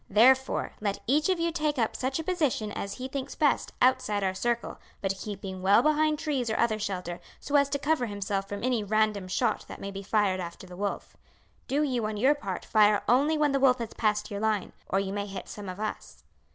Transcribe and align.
Therefore, 0.09 0.73
let 0.81 0.99
each 1.05 1.29
of 1.29 1.39
you 1.39 1.51
take 1.51 1.77
up 1.77 1.95
such 1.95 2.17
a 2.17 2.23
position 2.23 2.71
as 2.71 2.93
he 2.93 3.07
thinks 3.07 3.35
best 3.35 3.71
outside 3.83 4.23
our 4.23 4.33
circle, 4.33 4.79
but 4.99 5.15
keeping 5.19 5.61
well 5.61 5.83
behind 5.83 6.17
trees 6.17 6.49
or 6.49 6.57
other 6.57 6.79
shelter, 6.79 7.19
so 7.39 7.55
as 7.55 7.69
to 7.69 7.77
cover 7.77 8.07
himself 8.07 8.49
from 8.49 8.63
any 8.63 8.83
random 8.83 9.27
shot 9.27 9.65
that 9.67 9.79
may 9.79 9.91
be 9.91 10.01
fired 10.01 10.39
after 10.39 10.65
the 10.65 10.75
wolf. 10.75 11.15
Do 11.67 11.83
you, 11.83 12.07
on 12.07 12.17
your 12.17 12.33
part, 12.33 12.65
fire 12.65 13.03
only 13.07 13.37
when 13.37 13.51
the 13.51 13.59
wolf 13.59 13.77
has 13.77 13.93
passed 13.93 14.31
your 14.31 14.39
line, 14.39 14.73
or 14.89 14.99
you 14.99 15.13
may 15.13 15.27
hit 15.27 15.47
some 15.47 15.69
of 15.69 15.79
us." 15.79 16.23